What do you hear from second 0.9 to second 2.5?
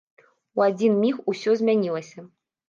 міг усё змянілася.